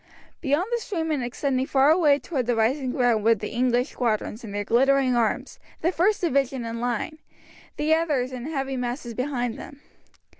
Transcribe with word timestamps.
Beyond 0.41 0.65
the 0.71 0.79
stream 0.81 1.11
and 1.11 1.23
extending 1.23 1.67
far 1.67 1.91
away 1.91 2.17
towards 2.17 2.47
the 2.47 2.55
rising 2.55 2.89
ground 2.89 3.23
were 3.23 3.35
the 3.35 3.51
English 3.53 3.89
squadrons 3.91 4.43
in 4.43 4.51
their 4.51 4.63
glittering 4.63 5.15
arms, 5.15 5.59
the 5.81 5.91
first 5.91 6.21
division 6.21 6.65
in 6.65 6.79
line, 6.81 7.19
the 7.77 7.93
others 7.93 8.31
in 8.31 8.45
heavy 8.47 8.77
masses 8.77 9.13
behind 9.13 9.59
them. 9.59 9.79